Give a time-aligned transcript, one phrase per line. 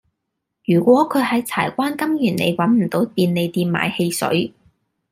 [0.65, 4.51] 如果佢喺柴灣金源里搵唔到便利店買汽水